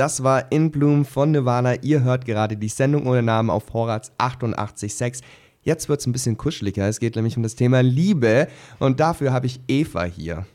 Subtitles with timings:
[0.00, 1.74] das war In Bloom von Nirvana.
[1.82, 5.20] Ihr hört gerade die Sendung ohne Namen auf Horaz 88.6.
[5.62, 6.88] Jetzt wird es ein bisschen kuscheliger.
[6.88, 10.46] Es geht nämlich um das Thema Liebe und dafür habe ich Eva hier.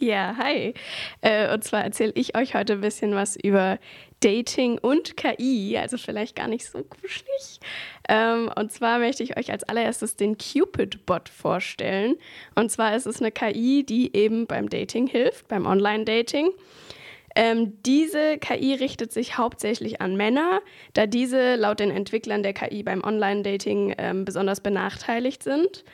[0.00, 0.74] Ja, hi.
[1.20, 3.78] Äh, und zwar erzähle ich euch heute ein bisschen was über
[4.18, 7.60] Dating und KI, also vielleicht gar nicht so kuschelig.
[8.08, 12.16] Ähm, und zwar möchte ich euch als allererstes den Cupid-Bot vorstellen.
[12.56, 16.50] Und zwar ist es eine KI, die eben beim Dating hilft, beim Online-Dating.
[17.36, 20.60] Ähm, diese KI richtet sich hauptsächlich an Männer,
[20.94, 25.84] da diese laut den Entwicklern der KI beim Online-Dating ähm, besonders benachteiligt sind.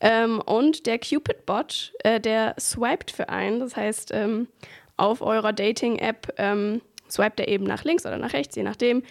[0.00, 3.60] Ähm, und der Cupid-Bot, äh, der swiped für einen.
[3.60, 4.48] Das heißt, ähm,
[4.96, 9.02] auf eurer Dating-App ähm, swiped er eben nach links oder nach rechts, je nachdem,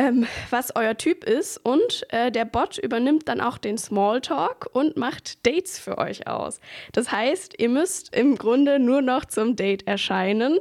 [0.00, 1.58] ähm, was euer Typ ist.
[1.58, 6.60] Und äh, der Bot übernimmt dann auch den Smalltalk und macht Dates für euch aus.
[6.92, 10.58] Das heißt, ihr müsst im Grunde nur noch zum Date erscheinen.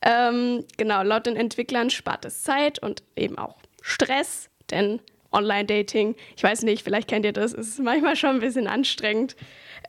[0.00, 5.00] Ähm, genau, laut den Entwicklern spart es Zeit und eben auch Stress, denn
[5.32, 6.14] Online-Dating.
[6.36, 9.34] Ich weiß nicht, vielleicht kennt ihr das, ist manchmal schon ein bisschen anstrengend.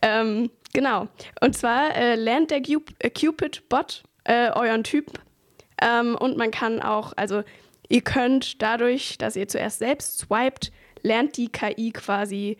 [0.01, 1.07] Ähm, genau.
[1.41, 5.11] Und zwar äh, lernt der äh, Cupid-Bot äh, euren Typ
[5.79, 7.43] ähm, und man kann auch, also
[7.89, 12.57] ihr könnt dadurch, dass ihr zuerst selbst swiped, lernt die KI quasi,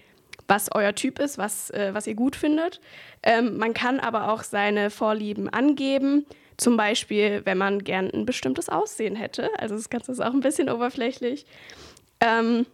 [0.48, 2.82] was euer Typ ist, was, äh, was ihr gut findet.
[3.24, 6.26] Ähm, man kann aber auch seine Vorlieben angeben.
[6.58, 9.50] Zum Beispiel, wenn man gern ein bestimmtes Aussehen hätte.
[9.60, 11.46] Also das Ganze ist auch ein bisschen oberflächlich.
[12.20, 12.66] Ähm,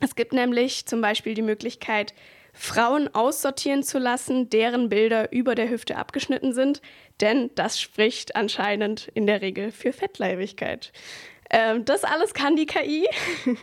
[0.00, 2.12] es gibt nämlich zum Beispiel die Möglichkeit,
[2.52, 6.80] Frauen aussortieren zu lassen, deren Bilder über der Hüfte abgeschnitten sind,
[7.20, 10.92] denn das spricht anscheinend in der Regel für Fettleibigkeit.
[11.50, 13.06] Ähm, das alles kann die KI.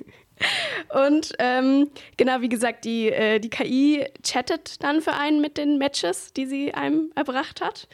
[0.93, 5.77] Und ähm, genau, wie gesagt, die, äh, die KI chattet dann für einen mit den
[5.77, 7.87] Matches, die sie einem erbracht hat.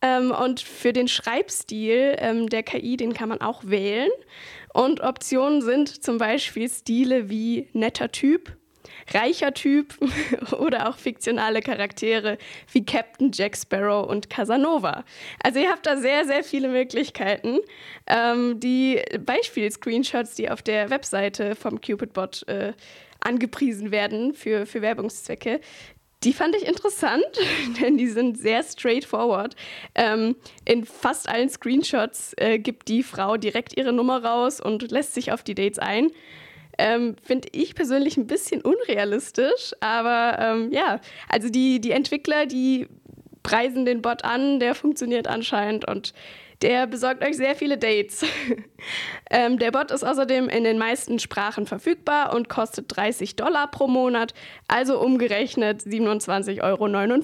[0.00, 4.10] Ähm, und für den Schreibstil ähm, der KI, den kann man auch wählen.
[4.72, 8.56] Und Optionen sind zum Beispiel Stile wie netter Typ,
[9.12, 9.94] reicher Typ
[10.58, 12.38] oder auch fiktionale Charaktere
[12.72, 15.04] wie Captain Jack Sparrow und Casanova.
[15.42, 17.58] Also ihr habt da sehr, sehr viele Möglichkeiten.
[18.06, 22.72] Ähm, die Beispiel-Screenshots, die auf der Webseite vom Cupidbot äh,
[23.20, 25.60] angepriesen werden für, für Werbungszwecke,
[26.24, 27.24] die fand ich interessant,
[27.80, 29.56] denn die sind sehr straightforward.
[29.94, 35.14] Ähm, in fast allen Screenshots äh, gibt die Frau direkt ihre Nummer raus und lässt
[35.14, 36.10] sich auf die Dates ein.
[36.78, 42.88] Ähm, Finde ich persönlich ein bisschen unrealistisch, aber ähm, ja, also die, die Entwickler, die
[43.42, 46.14] preisen den Bot an, der funktioniert anscheinend und
[46.62, 48.24] der besorgt euch sehr viele Dates.
[49.30, 53.88] ähm, der Bot ist außerdem in den meisten Sprachen verfügbar und kostet 30 Dollar pro
[53.88, 54.32] Monat,
[54.68, 56.86] also umgerechnet 27,59 Euro.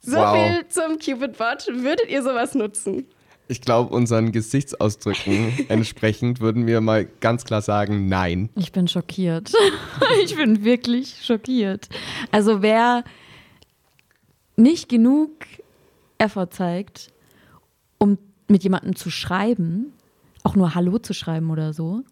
[0.00, 0.36] so wow.
[0.36, 1.68] viel zum Cupid-Bot.
[1.68, 3.06] Würdet ihr sowas nutzen?
[3.46, 8.48] Ich glaube, unseren Gesichtsausdrücken entsprechend würden wir mal ganz klar sagen, nein.
[8.56, 9.52] Ich bin schockiert.
[10.24, 11.88] ich bin wirklich schockiert.
[12.30, 13.04] Also wer
[14.56, 15.30] nicht genug
[16.18, 17.12] Effort zeigt,
[17.98, 18.18] um
[18.48, 19.92] mit jemandem zu schreiben,
[20.42, 22.02] auch nur Hallo zu schreiben oder so,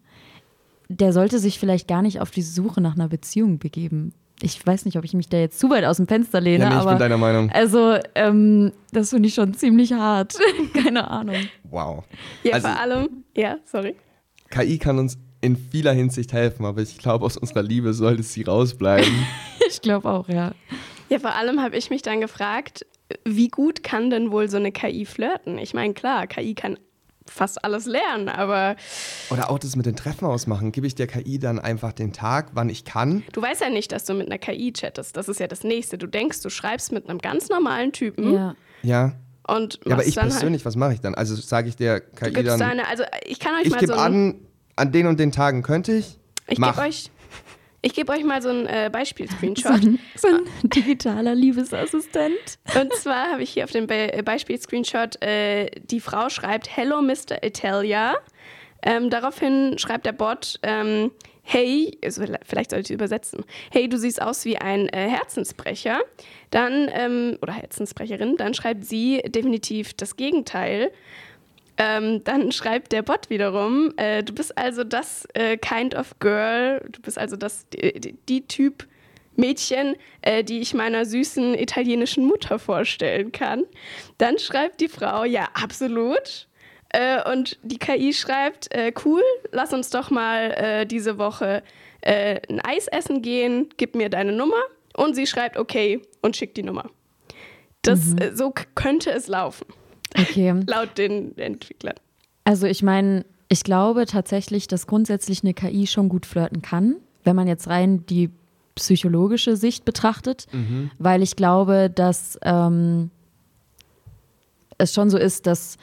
[0.89, 4.13] der sollte sich vielleicht gar nicht auf die Suche nach einer Beziehung begeben.
[4.43, 6.69] Ich weiß nicht, ob ich mich da jetzt zu weit aus dem Fenster lehne, ja,
[6.69, 7.49] nee, ich aber bin deiner Meinung.
[7.51, 10.35] Also ähm, das finde ich schon ziemlich hart.
[10.73, 11.37] Keine Ahnung.
[11.63, 12.03] Wow.
[12.43, 13.23] Ja, also, vor allem.
[13.37, 13.95] Ja, sorry.
[14.49, 18.41] KI kann uns in vieler Hinsicht helfen, aber ich glaube, aus unserer Liebe sollte sie
[18.43, 19.13] rausbleiben.
[19.69, 20.51] ich glaube auch, ja.
[21.07, 22.85] Ja, vor allem habe ich mich dann gefragt,
[23.23, 25.57] wie gut kann denn wohl so eine KI flirten?
[25.57, 26.77] Ich meine, klar, KI kann
[27.27, 28.75] fast alles lernen, aber.
[29.29, 30.71] Oder auch das mit den Treffen ausmachen.
[30.71, 33.23] Gebe ich der KI dann einfach den Tag, wann ich kann?
[33.31, 35.17] Du weißt ja nicht, dass du mit einer KI chattest.
[35.17, 35.97] Das ist ja das Nächste.
[35.97, 38.33] Du denkst, du schreibst mit einem ganz normalen Typen.
[38.33, 38.55] Ja.
[38.81, 39.13] Ja.
[39.45, 41.15] Und ja, aber ich halt persönlich, halt was mache ich dann?
[41.15, 42.59] Also sage ich der KI du dann.
[42.59, 44.35] Deine, also ich kann euch ich mal gebe so an,
[44.75, 46.19] an den und den Tagen könnte ich.
[46.47, 47.11] Ich gebe euch
[47.83, 49.83] ich gebe euch mal so ein äh, Beispiel-Screenshot.
[49.83, 52.57] So, so, ein digitaler Liebesassistent.
[52.79, 57.01] Und zwar habe ich hier auf dem Be äh, Beispiel-Screenshot, äh, die Frau schreibt Hello
[57.01, 57.43] Mr.
[57.43, 58.15] Italia.
[58.81, 64.21] Ähm, daraufhin schreibt der Bot, ähm, hey, also vielleicht sollte ich übersetzen, hey, du siehst
[64.21, 65.99] aus wie ein äh, Herzensbrecher.
[66.51, 70.91] Dann, ähm, oder Herzensbrecherin, dann schreibt sie definitiv das Gegenteil.
[71.77, 76.87] Ähm, dann schreibt der Bot wiederum, äh, du bist also das äh, Kind of Girl,
[76.91, 78.87] du bist also das, die, die Typ
[79.35, 83.63] Mädchen, äh, die ich meiner süßen italienischen Mutter vorstellen kann.
[84.17, 86.47] Dann schreibt die Frau, ja, absolut.
[86.89, 91.63] Äh, und die KI schreibt, äh, cool, lass uns doch mal äh, diese Woche
[92.05, 94.61] ein Eis essen gehen, gib mir deine Nummer.
[94.93, 96.89] Und sie schreibt, okay, und schickt die Nummer.
[97.81, 98.35] Das, mhm.
[98.35, 99.67] so könnte es laufen.
[100.17, 100.53] Okay.
[100.67, 101.95] Laut den Entwicklern.
[102.43, 107.35] Also ich meine, ich glaube tatsächlich, dass grundsätzlich eine KI schon gut flirten kann, wenn
[107.35, 108.29] man jetzt rein die
[108.75, 110.47] psychologische Sicht betrachtet,
[110.97, 113.11] weil ich glaube, dass ähm,
[114.79, 115.77] es schon so ist, dass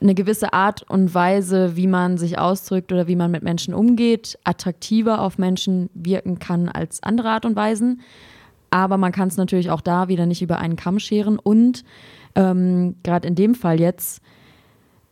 [0.00, 4.38] eine gewisse Art und Weise, wie man sich ausdrückt oder wie man mit Menschen umgeht,
[4.44, 8.00] attraktiver auf Menschen wirken kann als andere Art und Weisen.
[8.70, 11.38] Aber man kann es natürlich auch da wieder nicht über einen Kamm scheren.
[11.38, 11.84] Und
[12.34, 14.20] ähm, gerade in dem Fall jetzt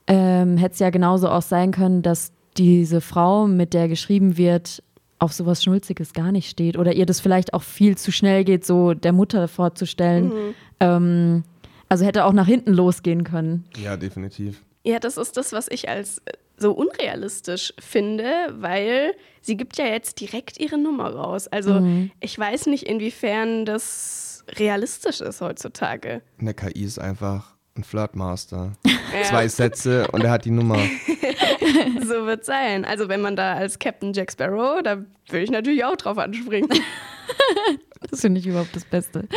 [0.07, 4.83] ähm, hätte es ja genauso auch sein können, dass diese Frau, mit der geschrieben wird,
[5.19, 8.65] auf sowas Schnulziges gar nicht steht oder ihr das vielleicht auch viel zu schnell geht,
[8.65, 10.33] so der Mutter vorzustellen.
[10.81, 11.43] Ähm,
[11.89, 13.65] also hätte auch nach hinten losgehen können.
[13.77, 14.63] Ja, definitiv.
[14.85, 19.87] Ja, das ist das, was ich als äh, so unrealistisch finde, weil sie gibt ja
[19.87, 21.47] jetzt direkt ihre Nummer raus.
[21.49, 21.81] Also
[22.21, 26.23] ich weiß nicht, inwiefern das realistisch ist heutzutage.
[26.39, 28.73] Eine KI ist einfach ein Flirtmaster.
[29.29, 30.79] Zwei Sätze und er hat die Nummer.
[32.01, 32.87] So wird sein.
[32.87, 34.97] Also wenn man da als Captain Jack Sparrow, da
[35.29, 36.71] würde ich natürlich auch drauf anspringen.
[38.11, 39.29] Das finde ich überhaupt das Beste.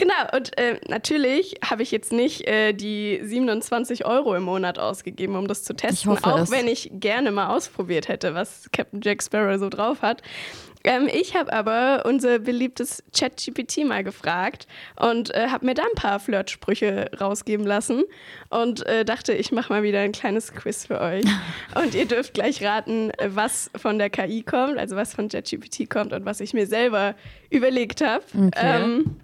[0.00, 5.36] Genau, und äh, natürlich habe ich jetzt nicht äh, die 27 Euro im Monat ausgegeben,
[5.36, 9.22] um das zu testen, hoffe auch wenn ich gerne mal ausprobiert hätte, was Captain Jack
[9.22, 10.22] Sparrow so drauf hat.
[10.84, 14.66] Ähm, ich habe aber unser beliebtes ChatGPT mal gefragt
[14.96, 18.04] und äh, habe mir da ein paar Flirtsprüche rausgeben lassen
[18.48, 21.24] und äh, dachte, ich mache mal wieder ein kleines Quiz für euch.
[21.74, 26.12] Und ihr dürft gleich raten, was von der KI kommt, also was von ChatGPT kommt
[26.12, 27.14] und was ich mir selber
[27.50, 28.24] überlegt habe.
[28.34, 28.50] Okay.
[28.56, 29.16] Ähm,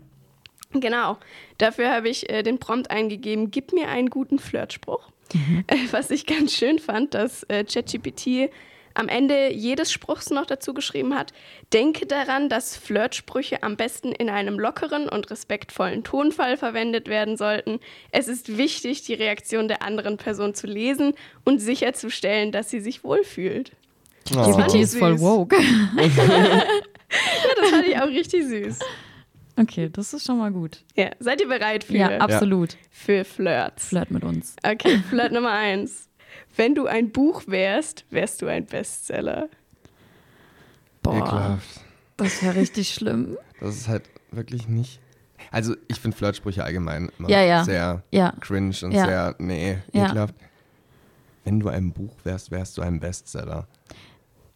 [0.73, 1.19] Genau.
[1.59, 5.11] Dafür habe ich äh, den Prompt eingegeben, gib mir einen guten Flirtspruch.
[5.67, 8.51] Äh, was ich ganz schön fand, dass äh, ChatGPT
[8.97, 11.33] am Ende jedes Spruchs noch dazu geschrieben hat,
[11.73, 17.79] denke daran, dass Flirtsprüche am besten in einem lockeren und respektvollen Tonfall verwendet werden sollten.
[18.11, 21.15] Es ist wichtig, die Reaktion der anderen Person zu lesen
[21.45, 23.73] und sicherzustellen, dass sie sich wohlfühlt.
[24.37, 24.43] Oh.
[24.43, 25.57] GPT ist voll woke.
[27.09, 28.79] Ja, das fand ich auch richtig süß.
[29.59, 30.83] Okay, das ist schon mal gut.
[30.97, 32.77] Ja, seid ihr bereit für, Ja, absolut.
[32.91, 33.89] für Flirts?
[33.89, 34.57] Flirt mit uns.
[34.63, 36.09] Okay, Flirt Nummer eins.
[36.57, 39.49] Wenn du ein Buch wärst, wärst du ein Bestseller.
[41.03, 41.81] Boah, Ekelhaft.
[42.17, 43.37] das wäre richtig schlimm.
[43.61, 45.01] Das ist halt wirklich nicht.
[45.53, 47.65] Also, ich finde Flirtsprüche allgemein immer Ja, ja.
[47.65, 49.05] sehr Ja, cringe und Ja.
[49.07, 50.07] sehr, nee, Ja.
[50.07, 50.35] ekelhaft.
[51.45, 53.69] Wenn du ein Buch wärst, wärst du ein Bestseller.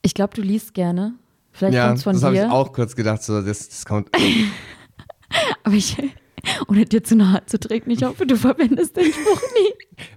[0.02, 1.14] ich glaube, du liest gerne.
[1.52, 2.52] Vielleicht ja, kommt's von das habe ich dir.
[2.52, 4.08] auch kurz gedacht, so, das, das kommt.
[5.62, 5.96] Aber ich,
[6.68, 9.69] ohne dir zu nahe zu treten, ich hoffe, du verwendest den Spruch nie.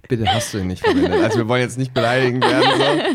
[0.08, 1.22] Bitte hast du ihn nicht verwendet.
[1.22, 2.64] Also, wir wollen jetzt nicht beleidigen werden.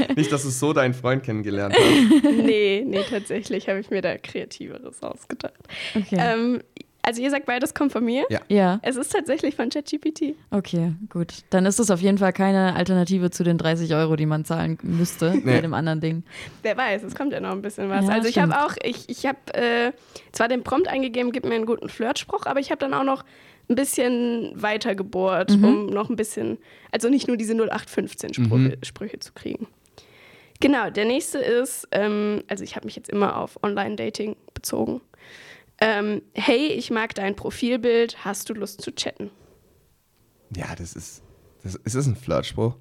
[0.07, 0.13] So.
[0.19, 2.24] Nicht, dass du so deinen Freund kennengelernt hast.
[2.24, 5.54] Nee, nee, tatsächlich habe ich mir da Kreativeres ausgedacht.
[5.95, 6.18] Okay.
[6.19, 6.62] Ähm,
[7.01, 8.25] also ihr sagt beides kommt von mir.
[8.30, 8.39] Ja.
[8.50, 10.36] ja, Es ist tatsächlich von ChatGPT.
[10.51, 11.44] okay, gut.
[11.50, 14.77] Dann ist das auf jeden Fall keine Alternative zu den 30 Euro, die man zahlen
[14.83, 16.24] müsste bei dem anderen Ding.
[16.62, 18.06] Wer weiß, es kommt ja noch ein bisschen was.
[18.06, 19.92] Ja, also ich habe auch, ich, ich habe äh,
[20.33, 23.24] zwar den Prompt eingegeben, gib mir einen guten Flirtspruch, aber ich habe dann auch noch
[23.69, 25.63] ein bisschen weiter gebohrt, Mhm.
[25.63, 26.57] um noch ein bisschen,
[26.92, 29.68] also nicht nur diese 0815 Sprüche, Sprüche zu kriegen.
[30.60, 35.01] Genau, der nächste ist, ähm, also ich habe mich jetzt immer auf Online-Dating bezogen.
[35.80, 39.30] Ähm, hey, ich mag dein Profilbild, hast du Lust zu chatten?
[40.56, 41.22] Ja, das ist.
[41.63, 42.75] Das, ist das ein Flirtspruch?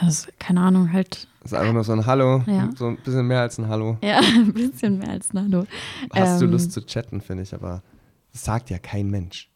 [0.00, 2.42] Das, keine Ahnung, halt, Das ist einfach nur so ein Hallo.
[2.46, 2.70] Ja.
[2.76, 3.98] So ein bisschen mehr als ein Hallo.
[4.02, 5.66] ja, ein bisschen mehr als Nano.
[6.12, 7.82] Hast du Ähm, Lust zu chatten, finde ich, aber
[8.32, 9.50] das sagt ja kein Mensch.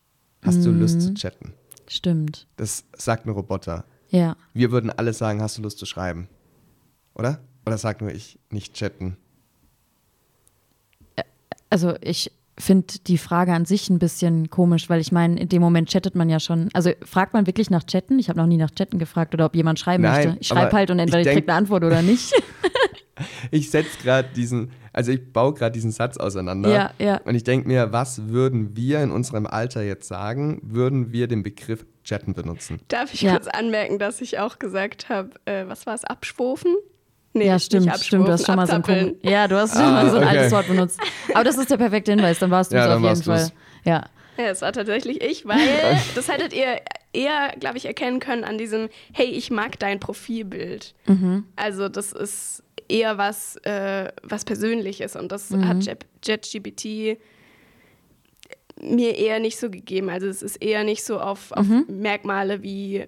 [0.44, 1.00] Hast du Lust Mhm.
[1.00, 1.52] zu chatten?
[1.88, 3.84] Stimmt, Das sagt ein Roboter.
[4.10, 4.36] ja.
[4.52, 6.28] Wir würden alle sagen, hast du Lust zu schreiben?
[7.14, 7.40] Oder?
[7.66, 9.16] Oder sag nur ich, nicht chatten?
[11.70, 15.60] Also ich finde die Frage an sich ein bisschen komisch, weil ich meine, in dem
[15.60, 16.68] Moment chattet man ja schon.
[16.72, 18.18] Also fragt man wirklich nach Chatten?
[18.20, 20.40] Ich habe noch nie nach Chatten gefragt oder ob jemand schreiben Nein, möchte.
[20.40, 22.32] Ich schreibe halt und entweder ich ich, denk- krieg eine Antwort oder nicht.
[23.50, 26.70] Ich setze gerade diesen, also ich baue gerade diesen Satz auseinander.
[26.70, 27.20] Ja, ja.
[27.24, 31.42] Und ich denke mir, was würden wir in unserem Alter jetzt sagen, würden wir den
[31.42, 32.80] Begriff chatten benutzen?
[32.88, 33.32] Darf ich Ja.
[33.32, 36.74] kurz anmerken, dass ich auch gesagt habe, äh, was war es, abschwofen?
[37.36, 38.28] Nee, ja, stimmt, stimmt.
[38.28, 40.36] Du hast schon mal so ein, ja, du hast schon Ah, mal so ein okay.
[40.38, 41.00] altes Wort benutzt.
[41.34, 43.24] Aber das ist der perfekte Hinweis, dann warst du Ja, es dann auf jeden du's.
[43.48, 43.50] Fall.
[43.84, 44.04] Ja.
[44.36, 45.58] Ja, es war tatsächlich ich, weil
[46.14, 46.80] das hättet ihr
[47.12, 50.94] eher, glaube ich, erkennen können an diesem, hey, ich mag dein Profilbild.
[51.06, 51.44] Mhm.
[51.56, 55.68] Also das ist eher was, äh, was Persönliches und das Mhm.
[55.68, 57.18] hat Jet- JetGPT
[58.80, 60.10] mir eher nicht so gegeben.
[60.10, 63.06] Also es ist eher nicht so auf, auf Merkmale wie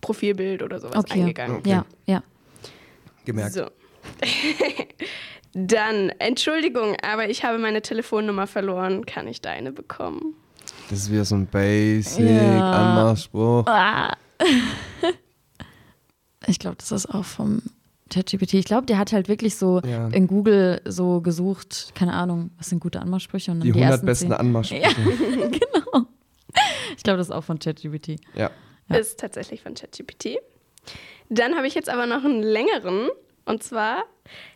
[0.00, 1.00] Profilbild oder sowas Mhm.
[1.00, 1.20] Okay.
[1.20, 1.56] eingegangen.
[1.58, 1.70] Okay.
[1.70, 2.22] Ja, ja.
[3.24, 3.52] Gemerkt.
[3.54, 3.66] So.
[5.54, 9.04] Dann, Entschuldigung, aber ich habe meine Telefonnummer verloren.
[9.06, 10.34] Kann ich deine bekommen?
[10.88, 12.70] Das ist wieder so ein Basic Ja.
[12.72, 13.66] Anmachspruch.
[13.66, 14.16] Ah.
[16.48, 17.62] Ich glaube, das ist auch vom
[18.12, 18.54] ChatGPT.
[18.54, 20.08] Ich glaube, der hat halt wirklich so Ja.
[20.08, 23.92] in Google so gesucht, keine Ahnung, was sind gute Anmachsprüche und dann Die die, 100
[23.92, 24.32] ersten besten 10.
[24.34, 24.82] Anmachsprüche.
[25.50, 26.06] genau.
[26.96, 28.16] Ich glaube, das ist auch von ChatGPT.
[28.34, 28.50] Ja.
[28.88, 28.96] Ja.
[28.96, 30.38] Ist tatsächlich von ChatGPT.
[31.30, 33.08] Dann habe ich jetzt aber noch einen längeren.
[33.44, 34.04] Und zwar,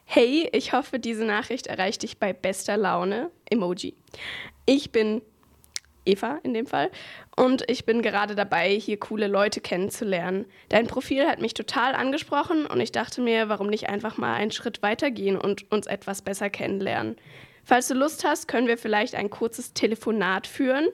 [0.04, 3.30] hey, ich hoffe, diese Nachricht erreicht dich bei bester Laune.
[3.50, 3.94] Emoji.
[4.66, 5.22] Ich bin
[6.06, 6.90] Eva in dem Fall.
[7.36, 10.46] Und ich bin gerade dabei, hier coole Leute kennenzulernen.
[10.68, 14.50] Dein Profil hat mich total angesprochen und ich dachte mir, warum nicht einfach mal einen
[14.50, 17.16] Schritt weitergehen und uns etwas besser kennenlernen.
[17.64, 20.86] Falls du Lust hast, können wir vielleicht ein kurzes Telefonat führen.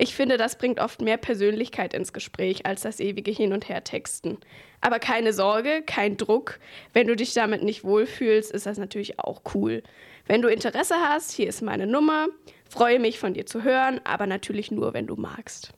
[0.00, 4.38] Ich finde, das bringt oft mehr Persönlichkeit ins Gespräch als das ewige Hin- und Her-Texten.
[4.80, 6.60] Aber keine Sorge, kein Druck.
[6.92, 9.82] Wenn du dich damit nicht wohlfühlst, ist das natürlich auch cool.
[10.26, 12.28] Wenn du Interesse hast, hier ist meine Nummer.
[12.70, 15.72] Freue mich von dir zu hören, aber natürlich nur, wenn du magst.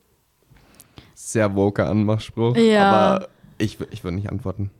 [1.14, 2.56] Sehr woker Anmachspruch.
[2.56, 2.90] Ja.
[2.90, 4.70] Aber ich, ich würde nicht antworten.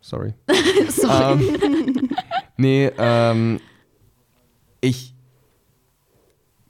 [0.00, 0.32] Sorry.
[0.88, 1.44] Sorry.
[1.62, 2.08] Ähm,
[2.56, 3.60] nee, ähm,
[4.80, 5.14] ich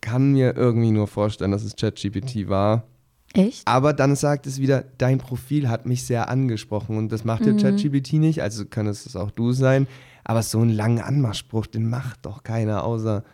[0.01, 2.85] kann mir irgendwie nur vorstellen, dass es ChatGPT war.
[3.33, 3.67] Echt?
[3.67, 7.53] Aber dann sagt es wieder, dein Profil hat mich sehr angesprochen und das macht ja
[7.53, 9.87] ChatGPT nicht, also könntest es auch du sein.
[10.25, 13.25] Aber so einen langen Anmachspruch, den macht doch keiner außer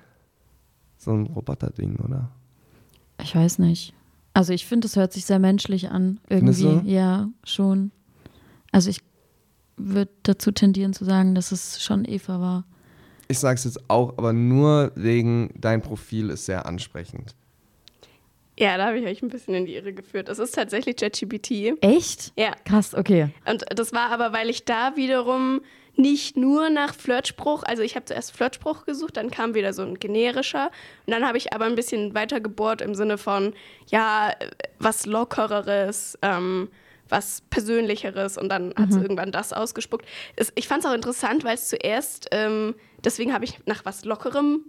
[0.98, 2.30] so ein Roboterding, oder?
[3.22, 3.94] Ich weiß nicht.
[4.34, 6.20] Also ich finde, es hört sich sehr menschlich an.
[6.28, 6.80] Irgendwie.
[6.90, 7.90] Ja, schon.
[8.70, 9.00] Also ich
[9.76, 12.64] würde dazu tendieren zu sagen, dass es schon Eva war.
[13.28, 17.34] Ich sag's jetzt auch, aber nur wegen dein Profil ist sehr ansprechend.
[18.58, 20.28] Ja, da habe ich euch ein bisschen in die Irre geführt.
[20.28, 21.76] Es ist tatsächlich ChatGPT.
[21.82, 22.32] Echt?
[22.36, 23.28] Ja, Krass, okay.
[23.44, 25.60] und das war aber, weil ich da wiederum
[25.96, 29.98] nicht nur nach Flirtspruch, also ich habe zuerst Flirtspruch gesucht, dann kam wieder so ein
[29.98, 30.70] generischer
[31.06, 33.54] und dann habe ich aber ein bisschen weiter gebohrt im Sinne von,
[33.86, 34.32] ja,
[34.78, 36.68] was Lockereres, ähm,
[37.08, 40.06] was Persönlicheres und dann hat es irgendwann das ausgespuckt.
[40.34, 42.74] Es, ich fand es auch interessant, weil es zuerst, ähm,
[43.06, 44.64] deswegen habe ich nach was Lockerem,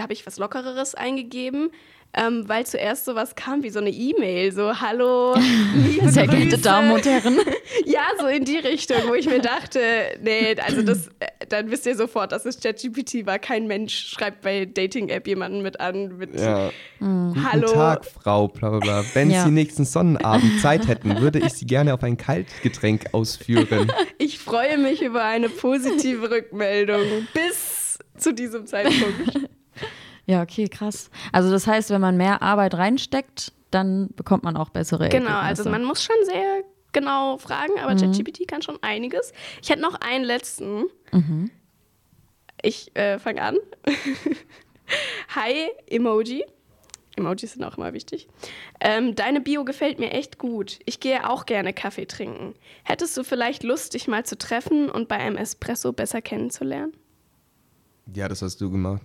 [0.00, 1.70] habe ich was Lockereres eingegeben,
[2.12, 5.34] ähm, weil zuerst sowas kam wie so eine E-Mail, so Hallo,
[5.74, 6.58] liebe Sehr geehrte.
[6.58, 7.38] Damen und Herren.
[7.86, 9.80] Ja, so in die Richtung, wo ich mir dachte,
[10.22, 13.38] nee, also das, äh, dann wisst ihr sofort, dass es ChatGPT war.
[13.38, 16.70] Kein Mensch schreibt bei Dating-App jemanden mit an, mit Ja.
[16.98, 17.72] Guten Hallo.
[17.72, 19.04] Tag, Frau, bla bla bla.
[19.14, 19.44] Wenn Ja.
[19.44, 23.90] Sie nächsten Sonnenabend Zeit hätten, würde ich Sie gerne auf ein Kaltgetränk ausführen.
[24.18, 27.00] Ich freue mich über eine positive Rückmeldung
[27.32, 29.48] bis zu diesem Zeitpunkt.
[30.30, 31.10] Ja, okay, krass.
[31.32, 35.48] Also das heißt, wenn man mehr Arbeit reinsteckt, dann bekommt man auch bessere Genau, Ergebnisse.
[35.62, 39.32] also man muss schon sehr genau fragen, aber ChatGPT kann schon einiges.
[39.60, 40.84] Ich hätte noch einen letzten.
[42.62, 43.56] Ich äh, fange an.
[45.34, 46.44] Hi, Emoji.
[47.16, 48.28] Emojis sind auch immer wichtig.
[48.80, 50.78] Ähm, deine Bio gefällt mir echt gut.
[50.86, 52.54] Ich gehe auch gerne Kaffee trinken.
[52.84, 56.92] Hättest du vielleicht Lust, dich mal zu treffen und bei einem Espresso besser kennenzulernen?
[58.14, 59.02] Ja, das hast du gemacht.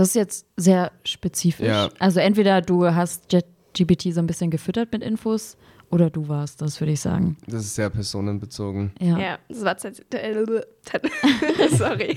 [0.00, 1.66] Das ist jetzt sehr spezifisch.
[1.66, 1.90] Ja.
[1.98, 5.58] Also entweder du hast JetGPT so ein bisschen gefüttert mit Infos
[5.90, 7.36] oder du warst, das würde ich sagen.
[7.46, 8.92] Das ist sehr personenbezogen.
[8.98, 9.18] Ja.
[9.18, 10.44] Ja, das war tats- äh,
[10.84, 11.02] tat-
[11.76, 12.16] sorry.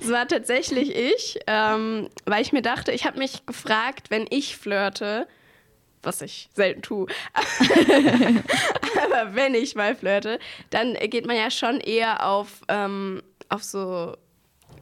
[0.00, 4.56] Es war tatsächlich ich, ähm, weil ich mir dachte, ich habe mich gefragt, wenn ich
[4.56, 5.28] flirte,
[6.02, 7.06] was ich selten tue,
[9.04, 10.38] aber wenn ich mal flirte,
[10.70, 14.16] dann geht man ja schon eher auf, ähm, auf so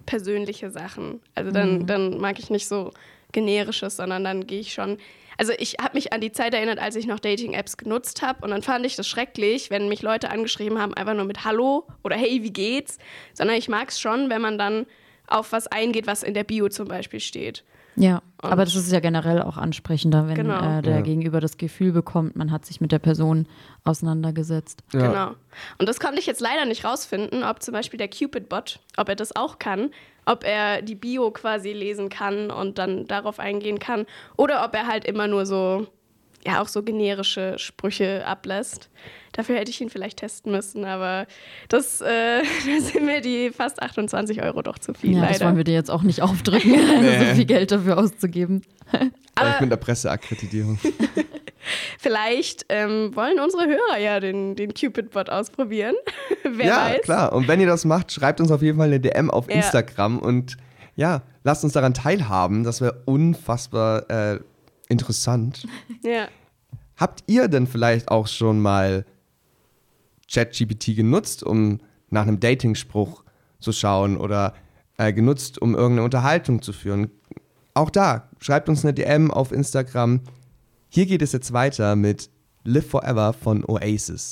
[0.07, 1.21] persönliche Sachen.
[1.35, 2.93] Also dann, dann mag ich nicht so
[3.33, 4.99] generisches, sondern dann gehe ich schon.
[5.39, 8.51] Also ich habe mich an die Zeit erinnert, als ich noch Dating-Apps genutzt habe und
[8.51, 12.17] dann fand ich das schrecklich, wenn mich Leute angeschrieben haben, einfach nur mit Hallo oder
[12.17, 12.99] Hey, wie geht's?
[13.33, 14.87] Sondern ich mag es schon, wenn man dann
[15.27, 17.65] auf was eingeht, was in der Bio zum Beispiel steht.
[17.97, 20.79] Ja, Und- aber das ist ja generell auch ansprechender, wenn Genau.
[20.79, 21.01] äh, der Ja.
[21.03, 23.47] Gegenüber das Gefühl bekommt, man hat sich mit der Person
[23.85, 24.83] auseinandergesetzt.
[24.93, 25.01] Ja.
[25.09, 25.31] Genau.
[25.79, 29.17] Und das konnte ich jetzt leider nicht rausfinden, ob zum Beispiel der Cupid-Bot, ob er
[29.17, 29.91] das auch kann,
[30.25, 34.07] ob er die Bio quasi lesen kann und dann darauf eingehen kann,
[34.37, 35.87] oder ob er halt immer nur so,
[36.47, 38.89] ja, auch so generische Sprüche ablässt.
[39.33, 41.27] Dafür hätte ich ihn vielleicht testen müssen, aber
[41.69, 45.41] das, äh, da sind mir die fast 28 Euro doch zu viel, Ja, das wollen
[45.41, 45.57] leider.
[45.59, 46.73] wir dir jetzt auch nicht aufdrücken,
[47.29, 48.63] so viel Geld dafür auszugeben.
[49.39, 50.79] Vielleicht mit der Presseakkreditierung.
[51.99, 55.95] Vielleicht ähm, wollen unsere Hörer ja den, den Cupid-Bot ausprobieren.
[56.43, 57.03] Wer ja, weiß.
[57.03, 57.33] klar.
[57.33, 59.57] Und wenn ihr das macht, schreibt uns auf jeden Fall eine DM auf Ja.
[59.57, 60.57] Instagram und
[60.97, 62.65] ja, lasst uns daran teilhaben.
[62.65, 64.41] Das wäre unfassbar äh,
[64.91, 65.67] interessant.
[66.03, 66.29] Ja.
[66.97, 69.07] Habt ihr denn vielleicht auch schon mal
[70.31, 71.79] ChatGPT genutzt, um
[72.11, 73.25] nach einem Datingspruch
[73.59, 74.55] zu schauen oder
[74.99, 77.11] äh, genutzt, um irgendeine Unterhaltung zu führen?
[77.75, 80.21] auch da, schreibt uns eine DM auf Instagram.
[80.89, 82.31] Hier geht es jetzt weiter mit
[82.65, 84.29] Live Forever von Oasis.